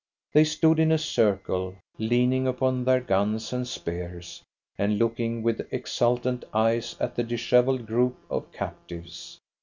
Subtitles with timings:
[0.33, 4.41] They stood in a circle, leaning upon their guns and spears,
[4.75, 9.39] and looking with exultant eyes at the dishevelled group of captives.